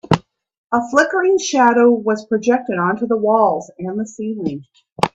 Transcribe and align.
A 0.71 0.81
flickering 0.89 1.37
shadow 1.37 1.91
was 1.91 2.25
projected 2.25 2.79
onto 2.79 3.05
the 3.05 3.17
walls 3.17 3.69
and 3.77 3.99
the 3.99 4.07
ceiling. 4.07 4.65